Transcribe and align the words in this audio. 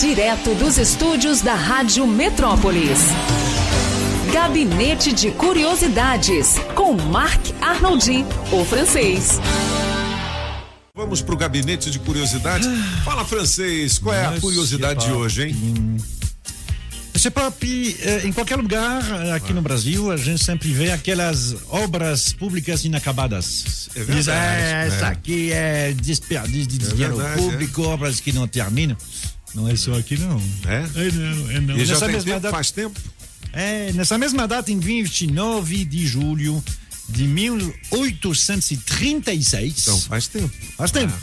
Direto 0.00 0.54
dos 0.56 0.76
estúdios 0.76 1.40
da 1.40 1.54
Rádio 1.54 2.06
Metrópolis. 2.06 2.98
Gabinete 4.30 5.10
de 5.10 5.30
Curiosidades, 5.30 6.56
com 6.74 6.92
Marc 6.92 7.54
Arnoldi, 7.62 8.22
o 8.52 8.62
francês. 8.66 9.40
Vamos 10.94 11.22
para 11.22 11.34
o 11.34 11.38
gabinete 11.38 11.90
de 11.90 11.98
curiosidades. 11.98 12.68
Fala, 13.06 13.24
francês, 13.24 13.98
qual 13.98 14.14
é 14.14 14.26
a 14.26 14.38
curiosidade 14.38 15.06
de 15.06 15.12
hoje, 15.12 15.44
hein? 15.44 15.96
Você 17.14 17.30
pode, 17.30 17.96
em 18.22 18.32
qualquer 18.32 18.56
lugar 18.56 19.02
aqui 19.34 19.54
no 19.54 19.62
Brasil, 19.62 20.12
a 20.12 20.18
gente 20.18 20.44
sempre 20.44 20.70
vê 20.72 20.92
aquelas 20.92 21.56
obras 21.70 22.34
públicas 22.34 22.84
inacabadas. 22.84 23.88
É 23.94 24.00
verdade, 24.00 24.18
Diz, 24.18 24.28
é, 24.28 24.86
essa 24.88 25.06
é. 25.06 25.08
aqui 25.08 25.52
é 25.52 25.94
desperdício 25.94 26.66
de 26.66 26.78
dinheiro 26.78 27.16
verdade, 27.16 27.40
público, 27.40 27.82
obras 27.84 28.20
que 28.20 28.30
não 28.30 28.46
terminam. 28.46 28.94
Não 29.56 29.68
é 29.68 29.74
só 29.74 29.98
aqui, 29.98 30.16
não. 30.18 30.40
É? 30.66 30.84
É 31.06 31.10
não, 31.12 31.50
é 31.50 31.60
não. 31.60 31.76
E 31.76 31.84
já 31.84 31.94
Nessa 31.94 32.06
tem 32.06 32.14
mesma 32.14 32.30
tempo, 32.30 32.40
data- 32.42 32.54
faz 32.54 32.70
tempo? 32.70 33.00
é, 33.52 33.90
nessa 33.94 34.16
mesma 34.18 34.46
data, 34.46 34.70
em 34.70 34.78
29 34.78 35.84
de 35.84 36.06
julho 36.06 36.62
de 37.08 37.24
1836. 37.26 39.82
Então, 39.82 40.00
faz 40.02 40.26
tempo. 40.28 40.50
Faz 40.76 40.90
tempo. 40.90 41.14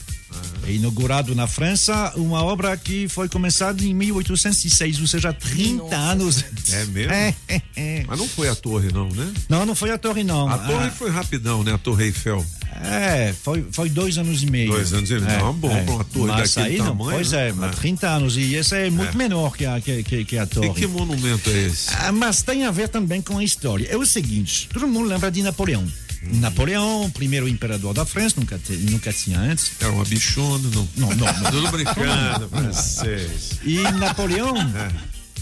É 0.65 0.71
inaugurado 0.71 1.35
na 1.35 1.45
França 1.45 2.13
uma 2.15 2.41
obra 2.43 2.75
que 2.77 3.07
foi 3.09 3.27
começada 3.27 3.83
em 3.83 3.93
1806, 3.93 5.01
ou 5.01 5.07
seja, 5.07 5.33
30 5.33 5.93
anos. 5.95 6.43
É 6.71 6.85
mesmo? 6.85 7.11
É, 7.13 7.35
é, 7.49 7.61
é. 7.75 8.03
Mas 8.07 8.17
não 8.17 8.27
foi 8.27 8.47
a 8.47 8.55
torre, 8.55 8.89
não, 8.93 9.09
né? 9.09 9.31
Não, 9.49 9.65
não 9.65 9.75
foi 9.75 9.91
a 9.91 9.97
torre, 9.97 10.23
não. 10.23 10.47
A 10.49 10.57
torre 10.57 10.87
Ah, 10.87 10.91
foi 10.91 11.09
rapidão, 11.09 11.63
né? 11.63 11.73
A 11.73 11.77
Torre 11.77 12.05
Eiffel. 12.05 12.45
É, 12.81 13.33
foi, 13.43 13.65
foi 13.71 13.89
dois 13.89 14.17
anos 14.17 14.41
e 14.41 14.45
meio. 14.49 14.71
Dois 14.71 14.93
anos 14.93 15.09
e 15.11 15.13
meio. 15.15 15.27
É, 15.29 15.37
Não, 15.39 15.53
bom, 15.53 15.69
pra 15.85 15.93
uma 15.93 16.03
torre 16.05 16.27
mas 16.31 16.53
daquele 16.55 16.73
aí 16.75 16.79
não, 16.79 16.87
tamanho, 16.87 17.11
Pois 17.11 17.31
né? 17.31 17.49
é, 17.49 17.53
mas 17.53 17.71
É. 17.71 17.75
30 17.75 18.07
anos. 18.07 18.37
E 18.37 18.55
essa 18.55 18.77
é 18.77 18.89
muito 18.89 19.17
menor 19.17 19.55
que 19.55 19.65
a, 19.65 19.79
que, 19.81 20.01
que, 20.03 20.25
que 20.25 20.37
a 20.37 20.43
E 20.43 20.47
torre. 20.47 20.69
que 20.73 20.87
monumento 20.87 21.49
é 21.49 21.65
esse? 21.67 21.89
Ah, 21.93 22.11
mas 22.11 22.41
tem 22.41 22.65
a 22.65 22.71
ver 22.71 22.87
também 22.89 23.21
com 23.21 23.37
a 23.37 23.43
história. 23.43 23.85
É 23.89 23.97
o 23.97 24.05
seguinte: 24.05 24.69
todo 24.73 24.87
mundo 24.87 25.07
lembra 25.07 25.29
de 25.29 25.43
Napoleão. 25.43 25.85
Napoleão, 26.33 27.09
primeiro 27.13 27.47
imperador 27.47 27.93
da 27.93 28.05
França, 28.05 28.35
nunca, 28.39 28.57
te- 28.57 28.73
nunca 28.73 29.11
tinha 29.11 29.39
antes. 29.39 29.71
Era 29.79 29.91
uma 29.91 30.05
bichona, 30.05 30.69
não? 30.73 30.87
Não, 30.95 31.09
não, 31.15 31.25
não. 31.41 31.51
Tudo 31.51 31.71
brincando, 31.71 32.49
francês. 32.49 33.51
E 33.63 33.77
Napoleão 33.99 34.55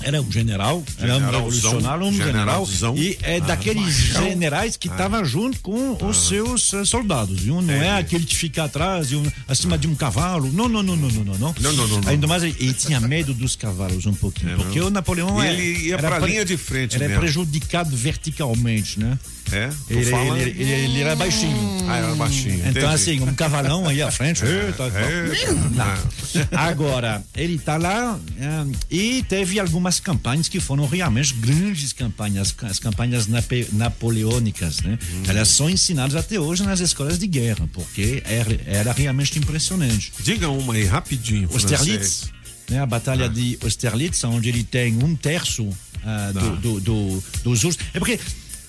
era 0.04 0.20
um 0.20 0.32
general, 0.32 0.84
era 0.98 1.16
um 1.18 1.20
revolucionário, 1.32 2.06
um 2.08 2.14
general. 2.14 2.68
E 2.98 3.18
é 3.22 3.40
daqueles 3.40 3.94
generais 3.94 4.76
que 4.76 4.88
estavam 4.88 5.24
junto 5.24 5.60
com 5.60 5.96
os 6.08 6.28
seus 6.28 6.74
eh, 6.74 6.84
soldados. 6.86 7.40
Viu? 7.42 7.62
Não 7.62 7.72
é 7.74 8.00
aquele 8.00 8.26
que 8.26 8.36
fica 8.36 8.64
atrás, 8.64 9.12
e 9.12 9.16
um- 9.16 9.32
acima 9.48 9.78
de 9.78 9.88
um 9.88 9.94
cavalo. 9.94 10.52
Não, 10.52 10.68
não, 10.68 10.82
não, 10.82 10.96
não, 10.96 11.08
não, 11.10 11.24
não. 11.24 11.38
não. 11.38 11.56
Não. 12.02 12.10
Ainda 12.10 12.26
mais 12.26 12.42
ele, 12.42 12.56
ele 12.60 12.74
tinha 12.74 13.00
medo 13.00 13.32
dos 13.34 13.56
cavalos 13.56 14.08
um 14.08 14.14
pouquinho. 14.14 14.58
porque 14.58 14.80
o 14.82 14.90
Napoleão 14.90 15.42
E 15.44 15.48
é- 15.48 15.54
ele 15.54 15.88
ia 15.90 15.94
era 15.96 16.08
pra 16.10 16.20
pre- 16.20 16.32
linha 16.32 16.46
de 16.46 16.58
frente 16.58 16.96
Era 16.96 17.08
mesmo. 17.08 17.22
prejudicado 17.22 17.96
verticalmente, 17.96 19.00
né? 19.00 19.20
É? 19.52 19.70
Ele, 19.90 20.06
falando. 20.06 20.38
ele, 20.38 20.62
ele- 20.62 20.72
ele 20.72 21.02
era 21.02 21.16
baixinho. 21.16 21.86
Ah, 21.90 21.98
era 21.98 22.16
baixinho. 22.16 22.56
Então, 22.60 22.70
entendi. 22.70 22.86
assim, 22.86 23.20
um 23.20 23.34
cavalão 23.34 23.88
aí 23.88 24.02
à 24.02 24.10
frente. 24.12 24.44
eita, 24.46 24.84
É, 24.86 25.52
não. 25.52 26.58
Agora, 26.58 27.24
ele 27.36 27.56
está 27.56 27.78
lá 27.78 28.20
eh, 28.40 28.78
e 28.90 29.24
teve 29.24 29.60
algumas 29.60 30.00
campanhas 30.00 30.48
que 30.48 30.60
foram 30.60 30.88
realmente 30.88 31.34
grandes 31.34 31.92
campanhas, 31.94 32.56
as 32.64 32.80
campanhas 32.80 33.28
nape- 33.28 33.68
napoleônicas, 33.74 34.82
né? 34.82 34.98
Hum. 35.14 35.24
Elas 35.28 35.50
são 35.50 35.70
ensinadas 35.70 36.16
até 36.16 36.40
hoje 36.40 36.64
nas 36.64 36.80
escolas 36.80 37.20
de 37.20 37.28
guerra, 37.28 37.68
porque 37.74 38.24
era, 38.26 38.58
era 38.66 38.92
realmente 38.94 39.38
impressionante. 39.38 40.12
Diga 40.22 40.50
uma 40.50 40.74
aí, 40.76 40.86
rapidinho. 40.86 41.50
Austerlitz, 41.52 42.30
né? 42.70 42.80
A 42.80 42.86
batalha 42.86 43.28
de 43.30 43.58
Austerlitz, 43.64 44.24
onde 44.24 44.50
ele 44.50 44.64
tem 44.64 45.04
um 45.04 45.16
terço 45.16 45.68
ah, 46.04 46.32
do, 46.34 46.56
do, 46.58 46.80
do- 46.80 47.24
dos 47.44 47.64
ursos. 47.64 47.84
É 47.94 48.00
porque 48.00 48.20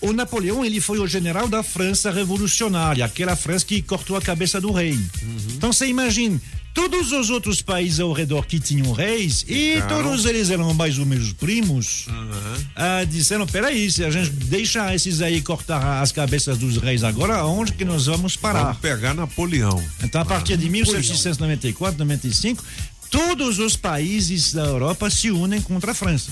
o 0.03 0.13
Napoleão 0.13 0.65
ele 0.65 0.81
foi 0.81 0.99
o 0.99 1.07
general 1.07 1.49
da 1.49 1.63
França 1.63 2.11
revolucionária, 2.11 3.05
aquela 3.05 3.37
França 3.37 3.65
que 3.65 3.81
cortou 3.81 4.17
a 4.17 4.21
cabeça 4.21 4.61
do 4.61 4.73
rei. 4.73 4.99
Então 5.55 5.73
você 5.73 5.87
imagina. 5.87 6.41
Todos 6.75 7.13
os 7.13 7.29
outros 7.29 7.61
países 7.61 8.01
ao 8.01 8.15
redor 8.15 8.47
que 8.47 8.59
tinham 8.59 8.93
reis, 8.93 9.45
e 9.47 9.75
todos 9.91 10.25
eles 10.25 10.49
eram 10.49 10.73
mais 10.73 10.99
ou 10.99 11.05
menos 11.05 11.31
primos, 11.35 12.07
ah, 12.75 13.05
disseram: 13.05 13.47
peraí, 13.47 13.93
se 13.93 14.03
a 14.03 14.11
gente 14.11 14.31
deixar 14.31 14.95
esses 14.95 15.21
aí 15.21 15.43
cortar 15.43 16.01
as 16.01 16.13
cabeças 16.13 16.57
dos 16.57 16.79
reis 16.79 17.05
agora, 17.05 17.45
onde 17.45 17.73
que 17.73 17.85
nós 17.85 18.07
vamos 18.07 18.37
parar? 18.37 18.63
Vamos 18.63 18.79
pegar 18.79 19.13
Napoleão. 19.13 19.85
Então, 20.03 20.23
a 20.23 20.25
partir 20.25 20.57
de 20.57 20.67
1794, 20.71 21.99
95, 21.99 22.65
todos 23.11 23.59
os 23.59 23.77
países 23.77 24.55
da 24.55 24.65
Europa 24.65 25.11
se 25.11 25.31
unem 25.31 25.61
contra 25.61 25.93
a 25.93 25.95
França. 25.95 26.31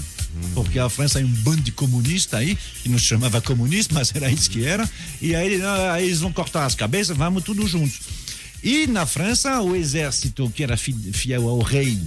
Porque 0.55 0.79
a 0.79 0.89
França 0.89 1.21
é 1.21 1.25
um 1.25 1.29
bando 1.29 1.63
de 1.63 1.73
comunista 1.73 2.39
aí, 2.39 2.57
que 2.83 2.89
não 2.89 2.99
se 2.99 3.05
chamava 3.07 3.41
comunista, 3.41 3.95
mas 3.95 4.13
era 4.15 4.31
isso 4.31 4.51
que 4.51 4.65
era. 4.65 4.89
E 5.21 5.35
aí, 5.35 5.61
aí 5.93 6.07
eles 6.07 6.21
vão 6.21 6.33
cortar 6.33 6.65
as 6.67 6.75
cabeças, 6.75 7.17
vamos 7.17 7.43
tudo 7.45 7.67
juntos. 7.67 8.01
E 8.63 8.87
na 8.87 9.07
França, 9.07 9.61
o 9.63 9.75
exército 9.75 10.51
que 10.55 10.63
era 10.63 10.77
fi- 10.77 10.93
fiel 11.13 11.49
ao 11.49 11.61
rei, 11.61 11.99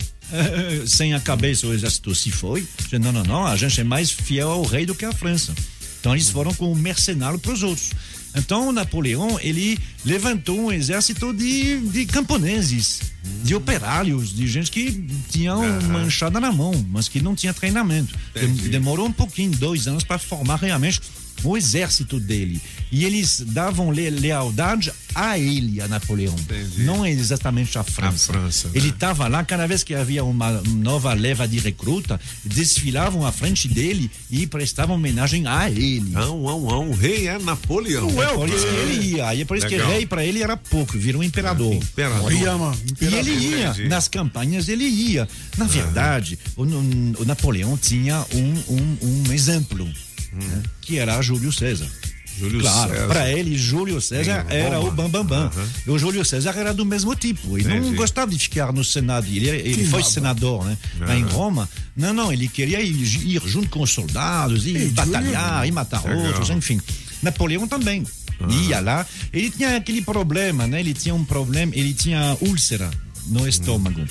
sem 0.88 1.14
a 1.14 1.20
cabeça, 1.20 1.68
o 1.68 1.74
exército 1.74 2.14
se 2.14 2.32
foi. 2.32 2.66
Não, 3.02 3.12
não, 3.12 3.24
não, 3.24 3.46
a 3.48 3.56
gente 3.56 3.80
é 3.82 3.84
mais 3.84 4.12
fiel 4.12 4.50
ao 4.52 4.64
rei 4.64 4.86
do 4.86 4.94
que 4.96 5.06
a 5.06 5.12
França. 5.12 5.54
Então 6.00 6.14
eles 6.14 6.30
foram 6.30 6.54
como 6.54 6.76
mercenário 6.76 7.40
para 7.40 7.54
os 7.54 7.64
outros. 7.64 7.92
Então 8.36 8.72
Napoleão 8.72 9.40
ele 9.42 9.78
levantou 10.04 10.60
um 10.60 10.72
exército 10.72 11.34
de, 11.34 11.80
de 11.90 12.06
camponeses, 12.06 13.02
de 13.44 13.56
operários, 13.56 14.36
de 14.36 14.48
gente 14.48 14.72
que 14.72 15.06
tinha 15.30 15.56
uma 15.56 16.04
enxada 16.04 16.40
na 16.40 16.52
mão, 16.52 16.74
mas 16.90 17.08
que 17.08 17.22
não 17.22 17.36
tinha 17.36 17.54
treinamento. 17.54 18.18
Entendi. 18.36 18.70
Demorou 18.70 19.08
um 19.08 19.12
pouquinho, 19.12 19.52
dois 19.52 19.88
anos, 19.88 20.04
para 20.04 20.18
formar 20.18 20.56
realmente 20.56 21.00
o 21.44 21.58
exército 21.58 22.20
dele. 22.20 22.62
E 22.92 23.06
eles 23.06 23.44
davam 23.48 23.92
le 23.92 24.10
lealdade 24.10 24.92
a 25.16 25.38
ele, 25.38 25.82
a 25.82 25.88
Napoleão. 25.88 26.36
Entendi. 26.36 26.84
Não 26.84 27.06
exatamente 27.06 27.78
à 27.78 27.84
França. 27.84 28.34
França, 28.34 28.68
né? 28.68 28.74
Ele 28.76 28.90
estava 28.90 29.28
lá, 29.28 29.44
cada 29.44 29.68
vez 29.68 29.84
que 29.84 29.94
havia 29.94 30.24
uma 30.24 30.62
nova 30.68 31.14
leva 31.14 31.48
de 31.48 31.60
recruta, 31.60 32.20
desfilavam 32.44 33.26
à 33.26 33.32
frente 33.32 33.68
dele 33.68 34.10
e 34.30 34.46
prestavam 34.48 34.96
homenagem 34.96 35.48
a 35.48 35.70
ele. 35.70 36.12
Não, 36.12 36.42
não, 36.42 36.62
não. 36.62 36.90
O 36.90 36.96
rei 36.96 37.28
é 37.28 37.38
Napoleão. 37.40 38.10
É 38.22 38.34
por 38.34 38.50
isso 38.50 38.68
que 38.68 38.76
ele 38.76 39.16
ia. 39.16 39.36
E 39.36 39.42
é 39.42 39.46
por 39.46 39.58
isso 39.58 39.68
Legal. 39.68 39.88
que 39.88 39.94
rei 39.94 40.06
para 40.06 40.26
ele 40.26 40.42
era 40.42 40.56
pouco, 40.58 40.98
virou 40.98 41.22
um 41.22 41.24
imperador. 41.24 41.74
Imperador. 41.74 42.32
E 42.32 43.06
ele 43.06 43.32
ia, 43.32 43.70
Entendi. 43.70 43.88
nas 43.88 44.08
campanhas 44.08 44.68
ele 44.68 44.86
ia. 44.86 45.28
Na 45.58 45.66
verdade, 45.66 46.38
o, 46.56 46.64
o 46.64 47.26
Napoleão 47.26 47.78
tinha 47.78 48.26
um, 48.34 48.74
um, 48.74 48.98
um 49.02 49.34
exemplo, 49.34 49.88
né, 50.36 50.64
que 50.82 50.98
era 50.98 51.22
Júlio 51.22 51.52
César. 51.52 51.88
Júlio 52.38 52.62
Claro, 52.62 53.08
para 53.08 53.32
ele, 53.32 53.56
Júlio 53.56 54.02
César 54.02 54.48
Em 54.50 54.56
era 54.56 54.80
o 54.80 54.90
Bambambam. 54.90 55.50
Bam, 55.50 55.56
bam. 55.56 55.68
E 55.86 55.90
O 55.92 56.00
Júlio 56.00 56.26
César 56.26 56.56
era 56.58 56.74
do 56.74 56.84
mesmo 56.84 57.16
tipo. 57.16 57.60
Ele 57.60 57.70
não 57.70 57.78
Entendi. 57.78 57.96
gostava 57.96 58.32
de 58.32 58.40
ficar 58.40 58.74
no 58.74 58.84
Senado. 58.84 59.28
Ele, 59.28 59.48
ele 59.50 59.86
foi 59.86 60.04
senador, 60.04 60.66
né? 60.66 60.76
Lá 61.00 61.16
em 61.16 61.24
Roma. 61.24 61.70
Não, 61.96 62.12
não, 62.12 62.34
ele 62.34 62.48
queria 62.48 62.82
ir, 62.82 62.96
ir 62.96 63.42
junto 63.46 63.70
com 63.70 63.84
os 63.84 63.92
soldados, 63.92 64.66
e 64.66 64.88
batalhar, 64.90 65.68
e 65.68 65.72
matar 65.72 66.04
Legal. 66.04 66.26
outros, 66.26 66.50
enfim. 66.50 66.82
Napoleão 67.22 67.68
também. 67.68 68.04
Ia 68.68 68.80
lá. 68.80 69.06
Ele 69.32 69.52
tinha 69.52 69.78
aquele 69.78 70.02
problema, 70.02 70.66
né? 70.66 70.80
Ele 70.80 70.94
tinha 70.94 71.14
um 71.14 71.24
problema, 71.24 71.72
ele 71.76 71.94
tinha 71.94 72.36
úlcera 72.42 72.90
no 73.28 73.48
estômago. 73.48 74.02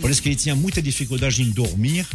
Por 0.00 0.10
isso 0.10 0.22
que 0.22 0.28
ele 0.28 0.36
tinha 0.36 0.54
muita 0.54 0.80
dificuldade 0.80 1.42
em 1.42 1.50
dormir. 1.50 2.06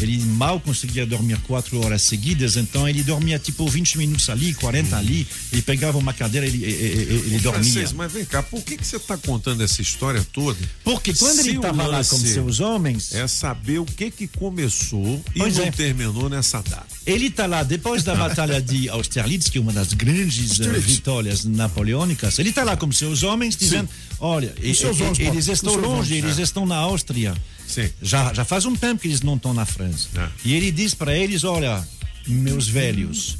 Ele 0.00 0.18
mal 0.24 0.60
conseguia 0.60 1.04
dormir 1.06 1.38
quatro 1.46 1.84
horas 1.84 2.02
seguidas, 2.02 2.56
então 2.56 2.88
ele 2.88 3.02
dormia 3.02 3.38
tipo 3.38 3.66
20 3.66 3.98
minutos 3.98 4.28
ali, 4.28 4.54
40 4.54 4.96
ali. 4.96 5.26
Ele 5.52 5.62
pegava 5.62 5.98
uma 5.98 6.12
cadeira 6.12 6.46
e 6.46 6.50
ele, 6.50 6.64
ele, 6.64 7.12
ele 7.12 7.38
dormia. 7.38 7.62
Francês, 7.62 7.92
mas 7.92 8.12
vem 8.12 8.24
cá, 8.24 8.42
por 8.42 8.62
que, 8.62 8.76
que 8.76 8.86
você 8.86 8.96
está 8.96 9.16
contando 9.16 9.62
essa 9.62 9.82
história 9.82 10.26
toda? 10.32 10.58
Porque 10.84 11.12
quando 11.14 11.34
Se 11.42 11.48
ele 11.48 11.56
estava 11.56 11.86
lá 11.86 11.98
com 12.04 12.16
seus 12.18 12.60
homens, 12.60 13.14
É 13.14 13.26
saber 13.26 13.78
o 13.78 13.84
que 13.84 14.10
que 14.10 14.26
começou 14.26 15.22
e 15.34 15.38
Pois 15.38 15.56
não 15.56 15.64
é. 15.64 15.70
terminou 15.70 16.28
nessa 16.28 16.62
data. 16.62 16.86
Ele 17.08 17.26
está 17.26 17.46
lá 17.46 17.62
depois 17.62 18.02
da 18.04 18.14
batalha 18.14 18.60
de 18.60 18.88
Austerlitz, 18.88 19.48
que 19.48 19.58
é 19.58 19.60
uma 19.60 19.72
das 19.72 19.92
grandes 19.92 20.60
eh, 20.60 20.68
vitórias 20.78 21.44
napoleônicas. 21.44 22.38
Ele 22.38 22.50
está 22.50 22.62
lá 22.64 22.76
com 22.76 22.90
seus 22.92 23.22
homens, 23.22 23.56
dizendo: 23.56 23.88
olha, 24.20 24.54
e- 24.60 24.72
e- 24.72 25.22
eles 25.26 25.48
estão 25.48 25.74
longe, 25.74 25.86
homens, 25.86 26.10
eles 26.24 26.38
é. 26.38 26.42
estão 26.42 26.66
na 26.66 26.76
Áustria. 26.76 27.34
Sim. 27.66 27.88
Já, 28.02 28.32
já 28.34 28.44
faz 28.44 28.64
um 28.66 28.74
tempo 28.76 29.00
que 29.02 29.08
eles 29.08 29.22
não 29.22 29.36
estão 29.36 29.52
na 29.54 29.64
França. 29.64 30.08
É. 30.16 30.28
E 30.44 30.54
ele 30.54 30.70
diz 30.70 30.94
para 30.94 31.16
eles: 31.16 31.44
olha, 31.44 31.86
meus 32.26 32.68
velhos, 32.68 33.36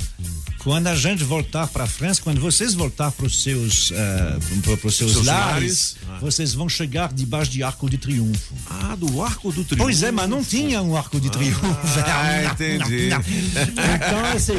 quando 0.58 0.86
a 0.88 0.94
gente 0.96 1.22
voltar 1.24 1.66
para 1.68 1.84
a 1.84 1.86
França, 1.86 2.20
quando 2.22 2.40
vocês 2.40 2.74
voltar 2.74 3.10
para 3.12 3.26
os 3.26 3.42
seus, 3.42 3.90
eh, 3.92 4.38
pro- 4.62 4.76
pros 4.76 4.96
seus, 4.96 5.12
Seus 5.12 5.26
lares, 5.26 5.96
lares, 6.06 6.20
vocês 6.20 6.52
vão 6.54 6.68
chegar 6.68 7.12
debaixo 7.12 7.50
de 7.50 7.62
Arco 7.62 7.88
de 7.88 7.96
Triunfo. 7.98 8.54
Ah, 8.68 8.94
do 8.96 9.22
Arco 9.22 9.50
do 9.52 9.64
Triunfo. 9.64 9.84
Pois 9.84 10.02
é, 10.02 10.10
mas 10.10 10.28
não 10.28 10.42
tinha 10.44 10.82
um 10.82 10.96
Arco 10.96 11.20
de 11.20 11.30
Triunfo. 11.30 11.60
Ah, 12.06 12.44
entendi. 12.52 13.08
Então, 13.08 14.24
assim, 14.34 14.54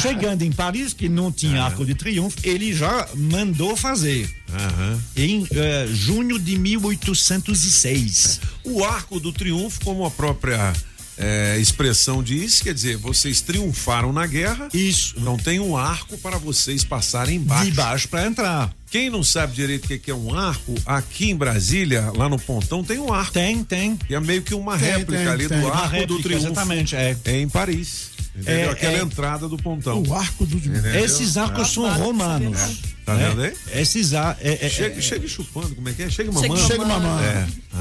chegando 0.00 0.42
em 0.42 0.52
Paris, 0.52 0.92
que 0.92 1.08
não 1.08 1.32
tinha 1.32 1.62
Arco 1.62 1.84
de 1.84 1.94
Triunfo, 1.94 2.36
ele 2.42 2.72
já 2.74 3.08
mandou 3.14 3.76
fazer. 3.76 4.28
Aham. 4.52 5.00
Em 5.16 5.46
eh, 5.50 5.88
junho 5.92 6.38
de 6.38 6.58
1806. 6.58 8.40
O 8.64 8.84
Arco 8.84 9.18
do 9.18 9.32
Triunfo, 9.32 9.80
como 9.84 10.04
a 10.04 10.10
própria 10.10 10.72
é, 11.18 11.58
expressão 11.58 12.22
diz, 12.22 12.60
quer 12.60 12.74
dizer, 12.74 12.96
vocês 12.96 13.40
triunfaram 13.40 14.12
na 14.12 14.26
guerra. 14.26 14.68
Isso. 14.72 15.14
Não 15.20 15.36
tem 15.36 15.60
um 15.60 15.76
arco 15.76 16.16
para 16.18 16.38
vocês 16.38 16.84
passarem 16.84 17.36
embaixo. 17.36 17.64
De 17.66 17.72
baixo 17.72 18.08
para 18.08 18.26
entrar. 18.26 18.72
Quem 18.90 19.08
não 19.08 19.22
sabe 19.24 19.54
direito 19.54 19.84
o 19.86 19.88
que 19.88 19.98
que 19.98 20.10
é 20.10 20.14
um 20.14 20.34
arco, 20.34 20.74
aqui 20.84 21.30
em 21.30 21.36
Brasília, 21.36 22.12
lá 22.14 22.28
no 22.28 22.38
Pontão, 22.38 22.84
tem 22.84 22.98
um 22.98 23.12
arco. 23.12 23.32
Tem, 23.32 23.64
tem. 23.64 23.96
Que 23.96 24.14
é 24.14 24.20
meio 24.20 24.42
que 24.42 24.54
uma 24.54 24.76
Tem, 24.76 24.90
réplica 24.90 25.22
tem, 25.22 25.28
ali 25.28 25.48
tem. 25.48 25.60
do 25.60 25.68
Arco 25.68 25.86
do 25.86 25.90
réplica, 25.90 26.22
Triunfo. 26.22 26.46
exatamente, 26.46 26.96
é. 26.96 27.16
É 27.24 27.40
em 27.40 27.48
Paris. 27.48 28.10
Entendeu? 28.34 28.54
É, 28.54 28.70
Aquela 28.70 28.98
é. 28.98 29.00
entrada 29.02 29.48
do 29.48 29.56
Pontão. 29.56 30.02
O 30.06 30.14
arco 30.14 30.44
do 30.46 30.56
Entendeu? 30.56 31.04
Esses 31.04 31.36
arcos 31.36 31.70
são 31.72 31.90
romanos. 31.98 32.58
Tá 33.04 33.14
né? 33.14 33.28
vendo 33.30 33.42
aí? 33.42 33.80
Esses, 33.80 34.14
ar, 34.14 34.36
é, 34.40 34.66
é, 34.66 34.68
Chega, 34.68 34.98
é, 34.98 35.00
chega 35.00 35.28
chupando, 35.28 35.74
como 35.74 35.88
é 35.88 35.92
que 35.92 36.02
é? 36.04 36.10
Chega 36.10 36.30
mamando. 36.30 36.66
Chega 36.66 36.84
mamando. 36.84 37.22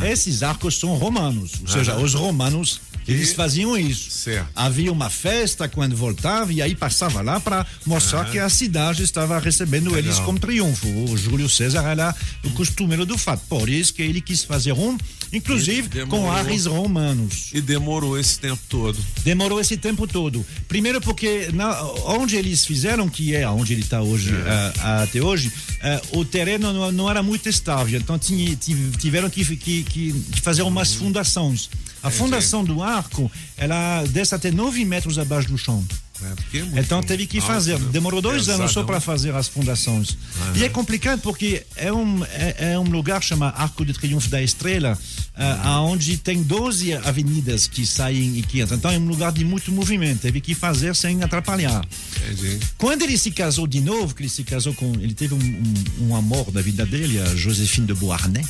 É. 0.01 0.11
esses 0.11 0.41
arcos 0.41 0.79
são 0.79 0.95
romanos. 0.95 1.53
Ou 1.61 1.67
seja, 1.67 1.95
os 1.97 2.13
romanos, 2.13 2.81
eles 3.07 3.33
faziam 3.33 3.77
isso. 3.77 4.09
Certo. 4.09 4.49
Havia 4.55 4.91
uma 4.91 5.09
festa 5.09 5.67
quando 5.67 5.95
voltava 5.95 6.51
e 6.51 6.61
aí 6.61 6.73
passava 6.73 7.21
lá 7.21 7.39
para 7.39 7.65
mostrar 7.85 8.29
que 8.31 8.39
a 8.39 8.49
cidade 8.49 9.03
estava 9.03 9.37
recebendo 9.39 9.95
eles 9.95 10.11
Legal. 10.11 10.25
como 10.25 10.39
triunfo. 10.39 10.87
O 10.87 11.17
Júlio 11.17 11.49
César 11.49 11.83
era 11.83 12.15
o 12.43 12.49
costumeiro 12.51 13.05
do 13.05 13.17
fato. 13.17 13.43
Por 13.47 13.69
isso 13.69 13.93
que 13.93 14.01
ele 14.01 14.21
quis 14.21 14.43
fazer 14.43 14.73
um, 14.73 14.97
inclusive 15.31 15.87
demorou. 15.87 16.25
com 16.25 16.31
ares 16.31 16.65
romanos. 16.65 17.49
E 17.53 17.61
demorou 17.61 18.17
esse 18.17 18.39
tempo 18.39 18.61
todo. 18.67 18.97
Demorou 19.23 19.59
esse 19.59 19.77
tempo 19.77 20.07
todo. 20.07 20.43
Primeiro 20.67 20.99
porque 20.99 21.49
na, 21.53 21.79
onde 22.05 22.35
eles 22.35 22.65
fizeram, 22.65 23.07
que 23.07 23.35
é 23.35 23.47
onde 23.47 23.73
ele 23.73 23.81
está 23.81 24.01
hoje, 24.01 24.33
ah, 24.79 25.07
até 25.11 25.21
hoje, 25.21 25.51
ah, 25.81 26.01
o 26.13 26.23
terreno 26.25 26.71
não, 26.73 26.91
não 26.91 27.09
era 27.09 27.21
muito 27.21 27.47
estável. 27.49 27.99
Então 27.99 28.17
tinha- 28.17 28.55
tiv- 28.55 28.95
tiveram 28.97 29.29
que, 29.29 29.43
que, 29.57 29.83
que- 29.83 30.13
que 30.13 30.41
fazer 30.41 30.61
umas 30.63 30.93
fundações. 30.93 31.69
A 32.01 32.09
fundação 32.09 32.63
do 32.63 32.81
arco, 32.81 33.31
ela 33.57 34.03
desce 34.09 34.33
até 34.33 34.49
9 34.51 34.83
metros 34.85 35.19
abaixo 35.19 35.47
do 35.49 35.57
chão. 35.57 35.85
Né? 36.21 36.33
É 36.75 36.79
Então 36.79 37.01
teve 37.01 37.25
que 37.27 37.37
alto, 37.39 37.47
fazer. 37.47 37.79
né? 37.79 37.89
Demorou 37.91 38.21
dois 38.21 38.47
anos 38.49 38.71
só 38.71 38.81
Pesadão. 38.81 38.85
para 38.85 38.99
fazer 39.01 39.33
as 39.35 39.47
fundações. 39.47 40.17
E 40.55 40.63
é 40.63 40.69
complicado 40.69 41.19
porque 41.21 41.63
é 41.75 41.91
um, 41.91 42.23
é, 42.25 42.71
é 42.73 42.79
um 42.79 42.83
lugar 42.89 43.21
chamado 43.23 43.55
Arco 43.57 43.85
de 43.85 43.93
Triunfo 43.93 44.29
da 44.29 44.41
Estrela, 44.41 44.97
ah, 45.35 45.81
onde 45.81 46.17
tem 46.17 46.43
12 46.43 46.93
avenidas 46.93 47.67
que 47.67 47.85
saem 47.85 48.37
e 48.37 48.41
que 48.43 48.61
entram. 48.61 48.77
Então 48.77 48.91
é 48.91 48.97
um 48.97 49.07
lugar 49.07 49.31
de 49.31 49.43
muito 49.43 49.71
movimento. 49.71 50.21
Teve 50.21 50.39
que 50.41 50.53
fazer 50.53 50.95
sem 50.95 51.23
atrapalhar. 51.23 51.83
Entendi. 52.17 52.59
Quando 52.77 53.01
ele 53.03 53.17
se 53.17 53.31
casou 53.31 53.65
de 53.65 53.79
novo, 53.81 54.13
que 54.13 54.21
ele 54.21 54.29
se 54.29 54.43
casou 54.43 54.73
com. 54.73 54.93
Ele 54.95 55.13
teve 55.13 55.33
um, 55.33 55.37
um, 55.99 56.07
um 56.09 56.15
amor 56.15 56.51
da 56.51 56.61
vida 56.61 56.85
dele, 56.85 57.19
a 57.19 57.35
Joséphine 57.35 57.87
de 57.87 57.93
Beauharnais. 57.93 58.47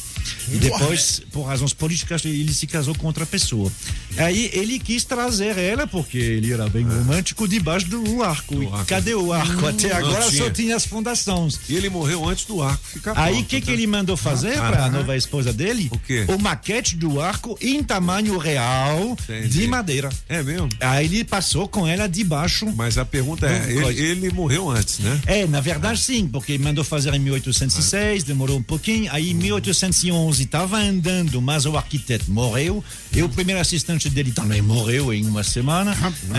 E 0.52 0.58
depois, 0.58 1.22
por 1.32 1.44
razões 1.44 1.74
políticas, 1.74 2.24
ele 2.26 2.54
se 2.54 2.68
casou 2.68 2.96
com 2.96 3.08
outra 3.08 3.26
pessoa. 3.26 3.72
Aí 4.18 4.50
ele 4.54 4.80
quis 4.80 5.04
trazer 5.04 5.58
ela, 5.58 5.88
porque 5.88 6.18
ele 6.18 6.52
era 6.52 6.68
bem 6.68 6.84
romântico, 6.84 7.48
debaixo 7.48 7.88
do 7.88 8.24
arco. 8.24 8.62
E 8.62 8.66
arco. 8.66 8.86
cadê 8.86 9.16
o 9.16 9.32
arco? 9.32 9.66
Até 9.66 9.94
agora 9.94 10.28
tinha. 10.28 10.44
só 10.44 10.50
tinha 10.50 10.76
as 10.76 10.86
fundações. 10.86 11.60
E 11.70 11.76
ele 11.76 11.90
morreu 11.90 12.28
antes 12.28 12.46
do 12.46 12.62
arco 12.62 12.84
ficar 12.84 13.18
Aí 13.18 13.42
o 13.42 13.46
que, 13.46 13.62
que 13.62 13.68
tá? 13.68 13.74
ele 13.74 13.88
mandou 13.88 14.18
fazer 14.18 14.58
para 14.58 14.86
a 14.86 14.90
nova 14.90 15.16
esposa 15.16 15.54
dele? 15.54 15.90
O 15.92 16.00
quê? 16.00 16.26
O 16.28 16.38
maquete 16.38 16.96
do 16.98 17.22
arco 17.22 17.58
em 17.62 17.84
tamanho 17.84 18.38
real 18.38 19.18
Entendi. 19.24 19.48
de 19.48 19.68
madeira. 19.68 20.10
É 20.28 20.44
mesmo? 20.44 20.70
Aí 20.80 21.06
ele 21.06 21.24
passou 21.24 21.68
com 21.68 21.88
ela 21.88 22.08
debaixo 22.08 22.72
Mas 22.76 22.98
a 22.98 23.06
pergunta 23.06 23.48
é, 23.48 23.72
ele, 23.72 24.02
ele 24.02 24.32
morreu 24.32 24.70
antes, 24.70 25.00
né? 25.00 25.20
É, 25.26 25.48
na 25.48 25.62
verdade 25.62 26.00
sim, 26.00 26.28
porque 26.28 26.58
mandou 26.58 26.84
fazer 26.84 27.14
em 27.14 27.20
1806, 27.20 28.24
demorou 28.24 28.58
um 28.58 28.64
pouquinho, 28.64 29.12
aí 29.12 29.32
em 29.32 29.34
1811 29.34 30.11
estava 30.32 30.78
andando, 30.78 31.42
mas 31.42 31.66
o 31.66 31.76
arquiteto 31.78 32.32
morreu, 32.32 32.84
e 33.14 33.22
o 33.24 33.30
primeiro 33.30 33.60
assistente 33.62 34.10
dele 34.10 34.32
também 34.32 34.62
morreu 34.62 35.14
em 35.14 35.26
uma 35.26 35.44
semana, 35.44 35.96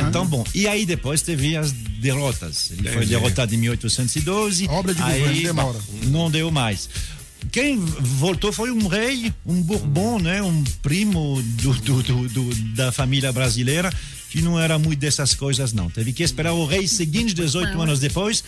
então 0.09 0.27
bom, 0.27 0.45
e 0.55 0.67
aí 0.69 0.85
depois 0.87 1.23
teve 1.23 1.57
as 1.57 1.73
derrotas, 1.73 2.71
ele 2.73 2.89
foi 2.91 3.07
derrotado 3.07 3.55
em 3.55 3.59
1812, 3.59 4.69
Obra 4.69 4.95
de 4.95 5.03
aí 5.03 5.43
demora. 5.45 5.79
não 6.05 6.31
deu 6.31 6.51
mais. 6.51 6.89
Quem 7.51 7.77
voltou 7.77 8.53
foi 8.53 8.71
um 8.71 8.87
rei, 8.87 9.33
um 9.45 9.61
Bourbon, 9.63 10.19
né? 10.21 10.41
Um 10.41 10.63
primo 10.81 11.43
do- 11.43 11.75
do- 11.75 12.29
do- 12.29 12.55
da 12.77 12.93
família 12.93 13.33
brasileira, 13.33 13.93
que 14.33 14.41
não 14.41 14.59
era 14.59 14.79
muito 14.79 14.99
dessas 14.99 15.35
coisas, 15.35 15.75
não. 15.75 15.91
Teve 15.91 16.11
que 16.11 16.23
esperar 16.23 16.55
o 16.55 16.65
rei 16.65 16.89
seguinte, 16.89 17.35
18 17.35 17.79
anos 17.79 18.01
depois. 18.01 18.43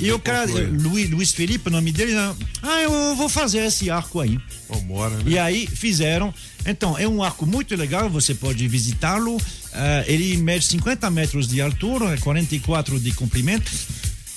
E 0.00 0.10
o 0.10 0.18
cara. 0.18 0.50
Luiz, 0.50 1.08
Luiz 1.08 1.32
Felipe, 1.32 1.68
o 1.68 1.70
nome 1.70 1.92
dele, 1.92 2.12
ah, 2.60 2.82
eu 2.82 3.14
vou 3.14 3.28
fazer 3.28 3.58
esse 3.58 3.88
arco 3.88 4.20
aí. 4.20 4.36
Vambora, 4.68 5.16
né? 5.16 5.22
E 5.26 5.38
aí 5.38 5.68
fizeram. 5.68 6.34
Então, 6.66 6.98
é 6.98 7.06
um 7.06 7.22
arco 7.22 7.46
muito 7.46 7.76
legal, 7.76 8.10
você 8.10 8.34
pode 8.34 8.66
visitá-lo. 8.66 9.40
Ah, 9.72 10.02
ele 10.08 10.36
mede 10.38 10.64
50 10.64 11.08
metros 11.08 11.46
de 11.46 11.60
altura, 11.60 12.18
44 12.18 12.98
de 12.98 13.12
comprimento. 13.12 13.70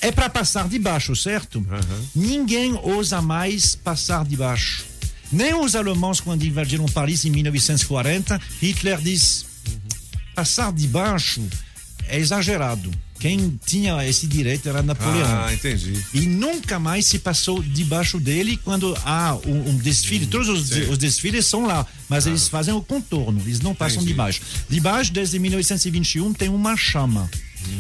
É 0.02 0.12
para 0.12 0.30
passar 0.30 0.70
de 0.70 0.78
baixo, 0.78 1.16
certo? 1.16 1.66
Ninguém 2.16 2.74
ousa 2.84 3.24
mais 3.24 3.76
passar 3.76 4.24
de 4.24 4.38
baixo. 4.38 4.86
Nem 5.32 5.56
os 5.56 5.76
alemães, 5.76 6.20
quando 6.20 6.44
invadiram 6.44 6.86
Paris 6.86 7.26
em 7.26 7.32
1940, 7.32 8.40
Hitler 8.62 9.00
diz: 9.00 9.46
passar 10.42 10.74
de 10.74 10.88
baixo 10.88 11.40
é 12.08 12.18
exagerado. 12.18 12.90
Quem 13.20 13.60
tinha 13.64 14.04
esse 14.08 14.26
direito 14.26 14.68
era 14.68 14.82
Napoleão. 14.82 15.46
Ah, 15.46 15.54
entendi. 15.54 16.04
E 16.16 16.22
nunca 16.22 16.80
mais 16.80 17.06
se 17.06 17.20
passou 17.20 17.62
debaixo 17.62 18.20
dele 18.20 18.58
quando 18.58 18.98
há 19.06 19.38
um, 19.46 19.70
um 19.70 19.78
desfile. 19.78 20.26
Todos 20.26 20.50
os, 20.50 20.72
os 20.90 20.98
desfiles 20.98 21.46
são 21.46 21.68
lá, 21.68 21.86
mas 22.10 22.26
eles 22.26 22.48
fazem 22.48 22.74
o 22.74 22.82
contorno, 22.82 23.40
eles 23.42 23.60
não 23.60 23.76
passam 23.76 23.98
Entendi. 23.98 24.14
debaixo. 24.14 24.42
Debaixo, 24.68 25.14
desde 25.14 25.38
1921, 25.38 26.34
tem 26.34 26.50
uma 26.50 26.76
chama. 26.76 27.30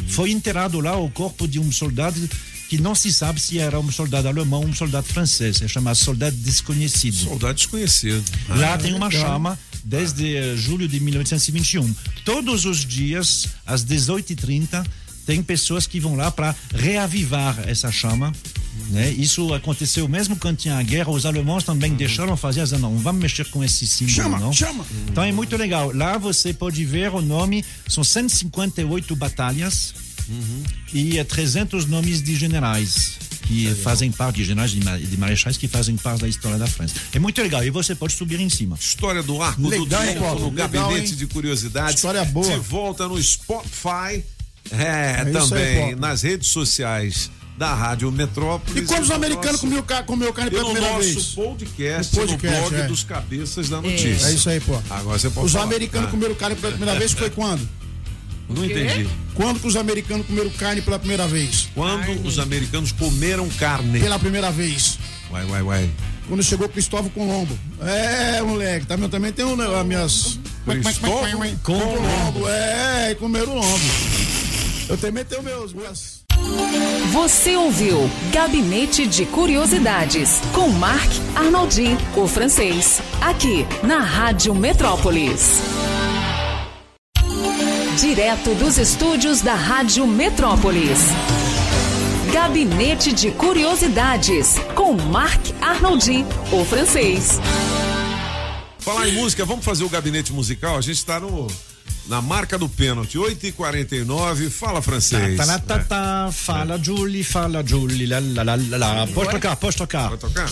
Foi 0.09 0.29
enterrado 0.29 0.79
lá 0.79 0.95
o 0.95 1.09
corpo 1.09 1.47
de 1.47 1.57
um 1.57 1.71
soldado 1.71 2.29
que 2.69 2.77
não 2.79 2.93
se 2.93 3.11
sabe 3.11 3.41
se 3.41 3.57
era 3.57 3.79
um 3.79 3.91
soldado 3.91 4.27
alemão 4.27 4.61
ou 4.61 4.67
um 4.67 4.73
soldado 4.75 5.07
francês. 5.07 5.63
É 5.63 5.67
chamado 5.67 5.95
soldado 5.95 6.35
desconhecido. 6.35 7.15
Soldado 7.15 7.55
desconhecido. 7.55 8.23
Lá 8.47 8.77
tem 8.77 8.93
uma 8.93 9.09
chama 9.09 9.57
desde 9.83 10.56
julho 10.57 10.88
de 10.88 11.00
1921. 11.00 11.94
Todos 12.25 12.66
os 12.66 12.86
dias, 12.86 13.48
às 13.66 13.83
18h30, 13.86 14.86
tem 15.25 15.42
pessoas 15.42 15.86
que 15.88 16.00
vão 16.00 16.16
lá 16.16 16.31
para 16.31 16.56
reavivar 16.74 17.57
essa 17.68 17.92
chama. 17.92 18.33
Né? 18.89 19.12
Isso 19.12 19.54
aconteceu 19.54 20.07
mesmo 20.07 20.36
quando 20.36 20.57
tinha 20.57 20.78
a 20.78 20.83
guerra. 20.83 21.12
Os 21.12 21.25
alemães 21.25 21.63
também 21.63 21.94
deixaram 21.94 22.36
fazer, 22.36 22.63
dizendo, 22.63 22.81
não, 22.81 22.94
não 22.94 23.00
vamos 23.00 23.22
mexer 23.22 23.45
com 23.45 23.63
esse 23.63 23.86
símbolo, 23.88 24.16
Chama, 24.16 24.39
não. 24.39 24.54
chama. 24.54 24.86
Então 25.10 25.24
é 25.24 25.31
muito 25.31 25.56
legal. 25.56 25.92
Lá 25.94 26.18
você 26.18 26.54
pode 26.54 26.83
ver 26.86 27.12
o 27.13 27.22
nome, 27.22 27.63
são 27.88 28.04
158 28.04 29.16
batalhas 29.16 29.94
e 30.94 31.18
eh, 31.18 31.23
300 31.23 31.85
nomes 31.85 32.21
de 32.21 32.35
generais 32.35 33.18
que 33.51 33.75
fazem 33.75 34.11
parte, 34.11 34.37
de 34.37 34.45
generais 34.45 34.71
de 34.71 34.83
ma- 34.83 34.97
de 34.97 35.17
marechais 35.17 35.57
que 35.57 35.67
fazem 35.67 35.97
parte 35.97 36.21
da 36.21 36.27
história 36.27 36.57
da 36.57 36.67
França. 36.67 36.95
É 37.13 37.19
muito 37.19 37.41
legal 37.41 37.63
e 37.63 37.69
você 37.69 37.93
pode 37.93 38.13
subir 38.13 38.39
em 38.39 38.49
cima. 38.49 38.77
História 38.79 39.21
do 39.21 39.41
Arco 39.41 39.61
do 39.61 39.69
Legal, 39.69 40.03
hein, 40.03 40.11
Triunfo 40.15 40.39
no 40.39 40.49
Legal, 40.49 40.69
Gabinete 40.69 41.11
hein? 41.11 41.17
de 41.17 41.27
Curiosidades. 41.27 41.95
História 41.95 42.23
boa. 42.25 42.47
De 42.49 42.59
volta 42.59 43.07
no 43.07 43.21
Spotify. 43.21 44.23
É, 44.71 44.75
É 44.77 45.23
aí, 45.25 45.31
também 45.33 45.79
Paulo. 45.81 45.97
nas 45.99 46.21
redes 46.21 46.47
sociais 46.49 47.29
da 47.57 47.73
Rádio 47.75 48.11
Metrópolis. 48.11 48.83
E 48.83 48.85
quando 48.85 49.03
os 49.03 49.09
no 49.09 49.15
americanos 49.15 49.61
nosso- 49.61 49.83
comiam, 49.83 50.03
comiam 50.05 50.33
carne 50.33 50.51
pela 50.51 50.63
primeira 50.65 50.87
nosso 50.93 51.01
vez? 51.13 51.25
podcast, 51.27 52.15
No 52.15 52.21
podcast, 52.27 52.61
no 52.63 52.69
blog 52.69 52.75
é. 52.81 52.87
dos 52.87 53.03
Cabeças 53.03 53.69
da 53.69 53.81
Notícia. 53.81 54.27
É 54.27 54.33
isso 54.33 54.49
aí, 54.49 54.59
pô. 54.59 54.79
Agora 54.89 55.19
você 55.19 55.29
pode 55.29 55.45
Os 55.47 55.51
falar. 55.51 55.65
americanos 55.65 56.07
Ah, 56.07 56.11
comeram 56.11 56.35
carne 56.35 56.55
pela 56.55 56.71
primeira 56.73 56.97
vez 56.97 57.11
foi 57.11 57.29
quando? 57.29 57.67
Não 58.55 58.65
entendi. 58.65 59.07
Quando 59.33 59.59
que 59.59 59.67
os 59.67 59.75
americanos 59.75 60.25
comeram 60.25 60.49
carne 60.51 60.81
pela 60.81 60.99
primeira 60.99 61.27
vez? 61.27 61.69
Quando 61.73 62.27
os 62.27 62.39
americanos 62.39 62.91
comeram 62.91 63.47
carne. 63.49 63.99
Pela 63.99 64.19
primeira 64.19 64.51
vez. 64.51 64.99
Vai, 65.29 65.45
vai, 65.45 65.63
vai. 65.63 65.89
Quando 66.27 66.43
chegou 66.43 66.67
Cristóvão 66.69 67.09
Colombo. 67.09 67.57
É, 67.81 68.41
moleque, 68.41 68.85
também, 68.85 69.09
também 69.09 69.31
tem 69.31 69.45
um, 69.45 69.55
né, 69.55 69.65
as 69.65 69.85
minhas. 69.85 70.39
Cristóvão 70.65 71.57
Colombo. 71.63 72.47
É, 72.47 73.15
comeram 73.15 73.53
o 73.53 73.55
lombo. 73.55 73.85
Eu 74.89 74.97
também 74.97 75.23
tenho 75.23 75.41
meus. 75.41 75.73
meus... 75.73 76.21
Você 77.11 77.55
ouviu 77.55 78.09
Gabinete 78.31 79.05
de 79.05 79.25
Curiosidades 79.25 80.41
com 80.53 80.69
Marc 80.69 81.09
Arnoldi, 81.35 81.97
o 82.15 82.27
francês, 82.27 83.01
aqui 83.21 83.65
na 83.83 83.99
Rádio 83.99 84.55
Metrópolis. 84.55 85.70
Direto 88.01 88.55
dos 88.55 88.79
estúdios 88.79 89.41
da 89.41 89.53
Rádio 89.53 90.07
Metrópolis. 90.07 91.01
Gabinete 92.33 93.13
de 93.13 93.29
Curiosidades, 93.29 94.55
com 94.73 94.93
Marc 94.93 95.53
Arnoldi, 95.61 96.25
o 96.51 96.65
francês. 96.65 97.39
Falar 98.79 99.07
em 99.07 99.13
música, 99.13 99.45
vamos 99.45 99.63
fazer 99.63 99.83
o 99.83 99.89
gabinete 99.89 100.33
musical? 100.33 100.77
A 100.77 100.81
gente 100.81 100.97
está 100.97 101.19
no 101.19 101.45
na 102.07 102.21
marca 102.21 102.57
do 102.57 102.67
pênalti, 102.67 103.17
8 103.17 103.47
e 103.47 103.51
49 103.51 104.49
fala 104.49 104.81
francês. 104.81 105.37
Tá, 105.37 105.45
tá, 105.45 105.59
tá, 105.59 105.79
tá, 105.79 106.29
fala 106.31 106.77
Julie, 106.81 107.23
fala 107.23 107.63
Julie, 107.65 108.07
lá, 108.07 108.19
lá, 108.19 108.55
lá, 108.55 108.77
lá. 108.77 109.07
Pode 109.07 109.31
tocar, 109.31 109.55
pode 109.55 109.77
tocar. 109.77 110.09
Pode 110.09 110.21
tocar? 110.21 110.49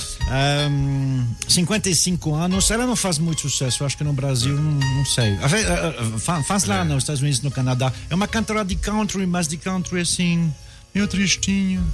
Um, 0.70 1.26
55 1.48 2.34
anos, 2.34 2.70
ela 2.72 2.86
não 2.86 2.96
faz 2.96 3.18
muito 3.18 3.42
sucesso, 3.42 3.84
acho 3.84 3.98
que 3.98 4.04
no 4.04 4.14
Brasil, 4.14 4.56
não, 4.56 4.80
não 4.80 5.06
sei. 5.06 5.38
Faz, 6.20 6.46
faz 6.46 6.64
lá 6.66 6.82
é. 6.82 6.84
nos 6.84 7.04
Estados 7.04 7.22
Unidos, 7.22 7.42
no 7.42 7.52
Canadá. 7.52 7.92
É 8.10 8.16
uma 8.16 8.28
cantora 8.28 8.64
de 8.64 8.76
country, 8.76 9.26
mas 9.26 9.48
de 9.48 9.58
country 9.58 10.02
assim, 10.02 10.54
meio 10.94 11.08
tristinho. 11.08 11.86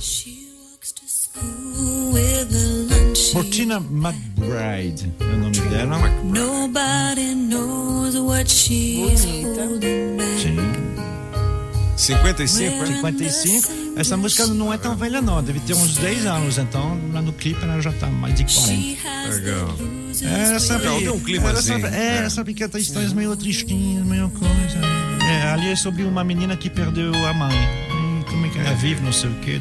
Mortina 3.36 3.84
McBride 3.92 5.12
é 5.20 5.24
o 5.25 5.38
nome 5.38 5.60
dela. 5.60 5.98
Nobody 6.24 7.36
knows 7.36 8.15
what 8.15 8.50
she's 8.50 9.25
holding 9.25 10.15
back. 10.15 10.42
Sim. 10.42 10.56
55, 11.98 12.88
55. 12.88 13.74
Essa 13.98 14.15
música 14.15 14.48
não 14.48 14.72
é 14.72 14.77
tão 14.77 14.96
velha, 14.96 15.22
não. 15.22 15.44
Deve 15.44 15.60
ter 15.60 15.74
uns 15.74 15.98
10 15.98 16.25
anos, 16.27 16.58
então 16.58 16.98
lá 17.12 17.22
no 17.22 17.34
clipe 17.34 17.62
ela 17.62 17.82
já 17.82 17.92
tá 17.92 18.08
mais 18.08 18.36
de 18.36 18.46
40. 18.46 19.36
Legal. 19.36 19.75
É, 20.24 20.58
sabe, 20.58 20.84
Legal, 20.86 21.00
tem 21.00 21.10
um 21.10 21.20
clima 21.20 21.50
ela 21.50 21.60
assim. 21.60 21.82
Sabe, 21.82 21.94
é, 21.94 22.18
é, 22.24 22.30
sabe 22.30 22.54
que 22.54 22.63
ela 22.63 22.80
histórias 22.80 23.12
é. 23.12 23.15
meio 23.15 23.36
tristinhas, 23.36 24.06
meio 24.06 24.30
coisa. 24.30 24.80
É, 25.30 25.51
ali 25.51 25.68
é 25.68 25.75
sobre 25.75 26.04
uma 26.04 26.24
menina 26.24 26.56
que 26.56 26.70
perdeu 26.70 27.13
a 27.25 27.34
mãe. 27.34 27.54
E 28.22 28.24
como 28.32 28.46
é 28.46 28.50
que 28.50 28.60
ela 28.60 28.74
vive, 28.75 29.01
não 29.01 29.12
sei 29.12 29.30
o 29.30 29.36
quê. 29.42 29.60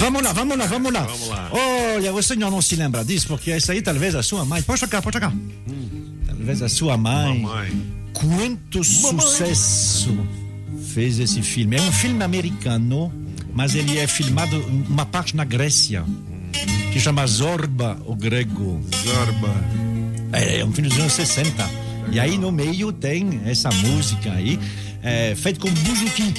Vamos 0.00 0.22
lá, 0.22 0.32
vamos 0.32 0.56
lá, 0.56 0.64
vamos 0.64 0.92
lá. 0.94 1.02
Vamos 1.02 1.28
lá. 1.28 1.50
Olha, 1.52 2.14
o 2.14 2.22
senhor 2.22 2.50
não 2.50 2.62
se 2.62 2.74
lembra 2.74 3.04
disso, 3.04 3.26
porque 3.28 3.50
essa 3.50 3.72
aí 3.72 3.82
talvez 3.82 4.14
a 4.14 4.22
sua 4.22 4.46
mãe. 4.46 4.62
Pode 4.62 4.80
tocar, 4.80 5.02
pode 5.02 5.12
tocar. 5.12 5.30
Hum. 5.30 6.16
Talvez 6.26 6.62
a 6.62 6.70
sua 6.70 6.96
mãe. 6.96 7.38
Mamãe. 7.38 7.70
Quanto 8.14 8.80
Mamãe. 9.02 9.20
sucesso 9.20 10.18
fez 10.94 11.18
esse 11.18 11.42
filme. 11.42 11.76
É 11.76 11.82
um 11.82 11.92
filme 11.92 12.24
americano, 12.24 13.12
mas 13.52 13.74
ele 13.74 13.98
é 13.98 14.06
filmado 14.06 14.58
uma 14.88 15.04
parte 15.04 15.36
na 15.36 15.44
Grécia, 15.44 16.02
que 16.90 16.98
chama 16.98 17.26
Zorba, 17.26 17.98
o 18.06 18.16
grego. 18.16 18.80
Zorba. 19.04 19.54
É, 20.32 20.60
é 20.60 20.64
um 20.64 20.72
filme 20.72 20.88
dos 20.88 20.98
anos 20.98 21.12
60. 21.12 21.70
E 22.10 22.18
aí 22.18 22.38
no 22.38 22.50
meio 22.50 22.90
tem 22.90 23.42
essa 23.44 23.68
música 23.70 24.32
aí, 24.32 24.58
é, 25.02 25.34
feita 25.34 25.60
com 25.60 25.70
buzuki 25.70 26.32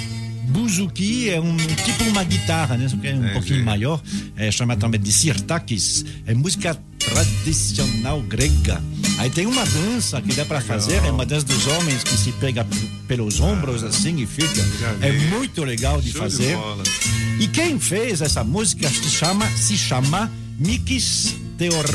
buzuki 0.49 1.29
é 1.29 1.39
um 1.39 1.55
tipo 1.57 2.03
uma 2.05 2.23
guitarra, 2.23 2.77
né? 2.77 2.87
Só 2.87 2.97
que 2.97 3.07
é 3.07 3.15
um 3.15 3.25
é, 3.25 3.33
pouquinho 3.33 3.59
sim. 3.59 3.65
maior. 3.65 4.01
É 4.35 4.51
chamado 4.51 4.79
também 4.79 4.99
de 4.99 5.11
sirtakis. 5.11 6.05
É 6.25 6.33
música 6.33 6.77
tradicional 6.99 8.21
grega. 8.21 8.81
Aí 9.17 9.29
tem 9.29 9.45
uma 9.45 9.65
dança 9.65 10.21
que 10.21 10.33
dá 10.33 10.45
para 10.45 10.61
fazer, 10.61 11.03
é 11.03 11.11
uma 11.11 11.25
dança 11.25 11.45
dos 11.45 11.67
homens 11.67 12.03
que 12.03 12.17
se 12.17 12.31
pega 12.33 12.65
pelos 13.07 13.39
ombros 13.39 13.83
assim 13.83 14.21
e 14.21 14.25
fica. 14.25 14.61
É 15.01 15.11
muito 15.29 15.63
legal 15.63 16.01
de 16.01 16.11
Show 16.11 16.21
fazer. 16.21 16.57
De 16.57 17.43
e 17.43 17.47
quem 17.47 17.79
fez 17.79 18.21
essa 18.21 18.43
música 18.43 18.87
se 18.89 19.09
chama 19.09 19.49
se 19.57 19.77
chama 19.77 20.31
Mikis 20.59 21.35
Teor, 21.57 21.85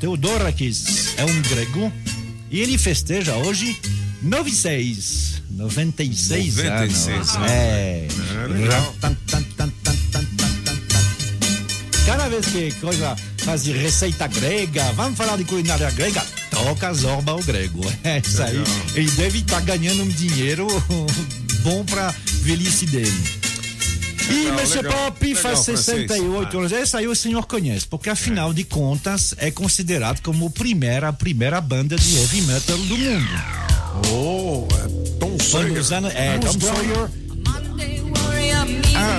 Theodorakis. 0.00 1.14
É 1.16 1.24
um 1.24 1.42
grego 1.42 1.92
e 2.50 2.60
ele 2.60 2.78
festeja 2.78 3.36
hoje 3.36 3.76
96. 4.22 5.37
96, 5.50 6.56
96 6.56 7.36
anos. 7.36 7.50
É. 7.50 8.06
é 8.06 8.08
Cada 12.06 12.28
vez 12.28 12.46
que 12.46 12.72
coisa 12.80 13.16
faz 13.38 13.64
de 13.64 13.72
receita 13.72 14.26
grega, 14.26 14.92
vamos 14.92 15.16
falar 15.16 15.36
de 15.36 15.44
culinária 15.44 15.90
grega, 15.90 16.24
toca 16.50 16.92
Zorba 16.92 17.34
o 17.34 17.42
grego. 17.42 17.80
É 18.04 18.18
isso 18.18 18.42
aí. 18.42 18.62
Ele 18.94 19.10
deve 19.12 19.38
estar 19.38 19.56
tá 19.56 19.60
ganhando 19.60 20.02
um 20.02 20.08
dinheiro 20.08 20.66
bom 21.62 21.84
para 21.84 22.14
velhice 22.42 22.86
dele. 22.86 23.38
E 24.30 24.52
Monsieur 24.52 24.86
Pop 24.90 25.34
faz 25.36 25.60
68 25.60 26.58
anos. 26.58 26.72
Essa 26.72 26.98
aí 26.98 27.08
o 27.08 27.14
senhor 27.14 27.46
conhece, 27.46 27.86
porque 27.86 28.10
afinal 28.10 28.50
é. 28.50 28.54
de 28.54 28.64
contas 28.64 29.34
é 29.38 29.50
considerado 29.50 30.20
como 30.20 30.50
primeira, 30.50 31.08
a 31.08 31.12
primeira 31.12 31.60
banda 31.60 31.96
de 31.96 32.16
heavy 32.16 32.42
metal 32.42 32.76
do 32.76 32.98
mundo. 32.98 33.67
Oh, 34.12 34.66
é 34.74 35.18
Tom 35.18 35.38
Sawyer. 35.38 35.78
É, 36.14 36.38
Tom 36.38 36.52
Sawyer. 36.52 37.10
Ah, 38.94 39.18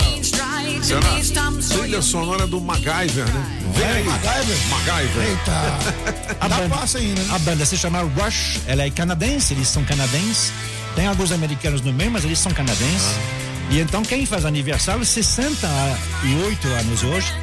será 0.82 1.50
trilha 1.90 2.02
sonora 2.02 2.48
do 2.48 2.62
MacGyver, 2.62 3.26
né? 3.26 3.60
Vem 3.76 3.88
aí. 3.88 4.04
MacGyver? 4.04 4.58
MacGyver. 4.70 5.28
Eita. 5.28 6.36
a, 6.40 6.50
banda, 6.50 6.76
ainda, 6.98 7.22
né? 7.22 7.28
a 7.32 7.40
banda 7.40 7.66
se 7.66 7.78
chama 7.78 8.02
Rush, 8.02 8.60
ela 8.68 8.84
é 8.84 8.90
canadense, 8.90 9.54
eles 9.54 9.68
são 9.68 9.84
canadenses. 9.84 10.52
Tem 10.96 11.08
alguns 11.08 11.32
americanos 11.32 11.82
no 11.82 11.94
meio, 11.94 12.12
mas 12.12 12.24
eles 12.24 12.40
são 12.40 12.52
canadenses. 12.52 13.16
Ah. 13.18 13.50
E 13.72 13.80
então 13.80 14.02
quem 14.02 14.26
faz 14.26 14.46
aniversário 14.46 15.06
68 15.06 16.68
anos 16.68 17.04
hoje 17.04 17.34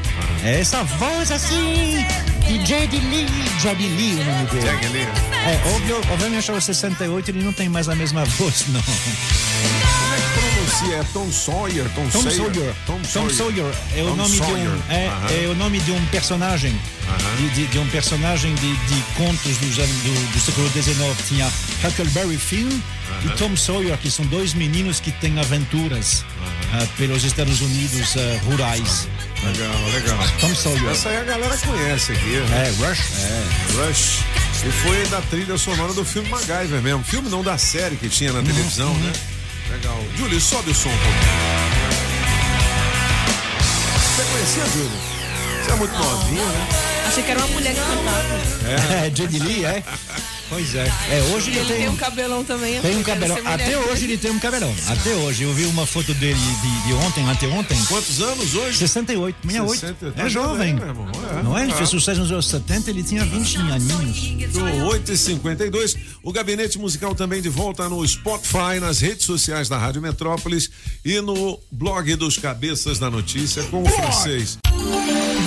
é 0.42 0.60
essa 0.60 0.82
voz 0.82 1.30
assim 1.30 2.04
de 2.46 2.64
Jade 2.64 2.98
Lee, 2.98 3.26
Jade 3.60 3.88
Lee 3.88 4.14
o 4.14 4.24
nome 4.24 4.46
dele. 4.46 4.66
Jade 4.66 4.88
Lee. 4.88 5.02
É, 5.02 6.12
obviamente 6.12 6.50
aos 6.50 6.64
68 6.64 7.30
ele 7.30 7.42
não 7.42 7.52
tem 7.52 7.68
mais 7.68 7.88
a 7.88 7.94
mesma 7.94 8.24
voz, 8.24 8.66
não. 8.68 8.82
Como 8.82 10.14
é 10.14 10.16
que 10.16 10.55
pronuncia? 10.66 10.96
É 10.96 11.04
Tom 11.12 11.32
Sawyer? 11.32 11.84
Tom, 11.94 12.08
Tom 12.08 12.22
Sawyer. 12.22 12.36
Sawyer. 12.36 12.74
Tom, 12.86 13.00
Tom 13.12 13.30
Sawyer. 13.30 13.74
É 13.96 14.02
o 14.02 14.16
nome 14.16 14.36
Sawyer. 14.36 14.56
de 14.56 14.68
um 14.68 14.82
é, 14.90 15.08
uh 15.08 15.12
-huh. 15.12 15.44
é, 15.44 15.48
o 15.48 15.54
nome 15.54 15.80
de 15.80 15.92
um 15.92 16.06
personagem 16.06 16.72
uh 16.72 17.12
-huh. 17.12 17.36
de, 17.36 17.48
de, 17.50 17.66
de, 17.66 17.78
um 17.78 17.88
personagem 17.88 18.54
de, 18.54 18.76
de 18.76 19.02
contos 19.16 19.56
do, 19.58 19.66
do, 19.68 20.32
do 20.32 20.40
século 20.40 20.68
XIX. 20.70 21.28
Tinha 21.28 21.52
Huckleberry 21.84 22.36
Finn 22.36 22.68
uh 22.68 22.72
-huh. 22.72 23.26
e 23.26 23.36
Tom 23.36 23.56
Sawyer, 23.56 23.96
que 23.98 24.10
são 24.10 24.24
dois 24.26 24.54
meninos 24.54 25.00
que 25.00 25.12
têm 25.12 25.38
aventuras 25.38 26.24
uh, 26.72 26.86
pelos 26.96 27.24
Estados 27.24 27.60
Unidos 27.60 28.14
uh, 28.16 28.38
rurais. 28.46 29.08
Legal, 29.44 29.90
legal. 29.92 30.18
Tom 30.40 30.54
Sawyer. 30.54 30.90
Essa 30.90 31.08
aí 31.10 31.18
a 31.18 31.24
galera 31.24 31.56
conhece 31.58 32.12
aqui. 32.12 32.40
Né? 32.40 32.68
É, 32.68 32.86
Rush. 32.86 33.00
É. 33.20 33.86
Rush. 33.86 34.24
E 34.64 34.70
foi 34.70 35.06
da 35.06 35.20
trilha 35.20 35.58
sonora 35.58 35.92
do 35.92 36.04
filme 36.04 36.28
MacGyver 36.30 36.82
mesmo. 36.82 37.04
Filme 37.04 37.28
não 37.28 37.42
da 37.42 37.58
série 37.58 37.94
que 37.96 38.08
tinha 38.08 38.32
na 38.32 38.42
televisão, 38.42 38.92
né? 38.94 39.12
Legal. 39.70 39.98
Júlio, 40.16 40.40
sobe 40.40 40.70
o 40.70 40.74
som 40.74 40.88
um 40.88 40.92
pouquinho. 40.92 42.06
Você 44.16 44.24
conhecia, 44.32 44.64
Júlio? 44.72 44.98
Você 45.64 45.70
é 45.70 45.74
muito 45.74 45.92
novinho, 45.98 46.46
né? 46.46 46.68
Achei 47.06 47.22
que 47.22 47.30
era 47.30 47.40
uma 47.40 47.48
mulher 47.48 47.74
que 47.74 47.80
cantava. 47.80 49.04
É, 49.04 49.10
Judy 49.14 49.38
Lee, 49.38 49.64
é? 49.64 49.82
Pois 50.48 50.74
é. 50.74 50.86
É, 51.10 51.22
hoje 51.34 51.50
ele, 51.50 51.58
ele 51.58 51.68
tem, 51.68 51.76
tem 51.78 51.88
um 51.88 51.96
cabelão 51.96 52.44
também. 52.44 52.80
Tem 52.80 52.96
um 52.96 53.02
cabelão. 53.02 53.36
Até 53.44 53.78
hoje 53.78 54.04
ele 54.04 54.16
tem 54.16 54.30
um 54.30 54.38
cabelão. 54.38 54.72
Até 54.88 55.14
hoje. 55.14 55.42
Eu 55.42 55.52
vi 55.52 55.64
uma 55.64 55.86
foto 55.86 56.14
dele 56.14 56.38
de, 56.38 56.86
de 56.88 56.94
ontem, 56.94 57.28
anteontem. 57.28 57.76
Quantos 57.86 58.20
anos 58.20 58.54
hoje? 58.54 58.78
68, 58.78 59.36
68. 59.42 59.80
60, 59.80 60.22
é 60.22 60.28
jovem. 60.28 60.76
Bem, 60.76 60.88
é, 60.88 61.42
não 61.42 61.58
é? 61.58 61.64
Ele 61.64 61.72
fez 61.74 61.88
sucesso 61.88 62.20
nos 62.20 62.30
anos 62.30 62.46
70, 62.46 62.90
ele 62.90 63.02
tinha 63.02 63.24
20 63.24 63.56
aninhos. 63.56 64.36
8 64.86 65.12
e 65.12 65.16
52 65.16 65.96
O 66.22 66.32
gabinete 66.32 66.78
musical 66.78 67.14
também 67.14 67.42
de 67.42 67.48
volta 67.48 67.88
no 67.88 68.06
Spotify, 68.06 68.80
nas 68.80 69.00
redes 69.00 69.24
sociais 69.26 69.68
da 69.68 69.76
Rádio 69.78 70.00
Metrópolis 70.00 70.70
e 71.04 71.20
no 71.20 71.58
blog 71.70 72.14
dos 72.16 72.36
Cabeças 72.36 72.98
da 72.98 73.10
Notícia 73.10 73.62
com 73.64 73.82
o 73.82 73.86
francês. 73.86 74.58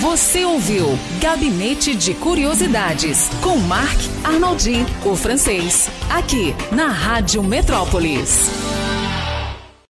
Você 0.00 0.44
ouviu 0.44 0.98
Gabinete 1.20 1.94
de 1.94 2.14
Curiosidades 2.14 3.28
com 3.42 3.58
Marc 3.58 3.98
Arnoldi, 4.24 4.86
o 5.04 5.14
francês, 5.14 5.90
aqui 6.08 6.54
na 6.72 6.88
Rádio 6.88 7.42
Metrópolis. 7.42 8.69